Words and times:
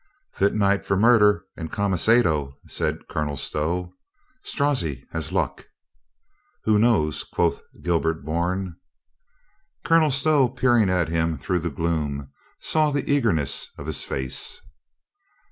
"Fit 0.33 0.55
night 0.55 0.83
for 0.83 0.97
murder 0.97 1.43
and 1.55 1.71
camisado," 1.71 2.57
said 2.67 3.07
Col 3.07 3.25
onel 3.27 3.37
Stow. 3.37 3.93
"Strozzi 4.41 5.05
has 5.11 5.31
luck." 5.31 5.67
"Who 6.63 6.79
knows?" 6.79 7.23
quoth 7.23 7.61
Gilbert 7.83 8.25
Bourne. 8.25 8.77
Colonel 9.85 10.09
Stow, 10.09 10.49
peering 10.49 10.89
at 10.89 11.09
him 11.09 11.37
through 11.37 11.59
the 11.59 11.69
gloom, 11.69 12.31
saw 12.59 12.89
the 12.89 13.07
eagerness 13.07 13.69
of 13.77 13.85
his 13.85 14.03
face. 14.03 14.59